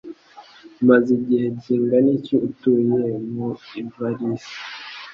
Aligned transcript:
Umaze 0.81 1.09
igihe 1.19 1.45
kingana 1.61 2.09
iki 2.17 2.35
utuye 2.47 2.97
mu 3.33 3.47
ivarisi? 3.81 4.55